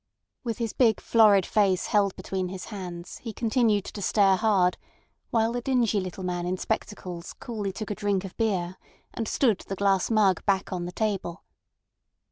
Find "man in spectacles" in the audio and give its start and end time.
6.23-7.33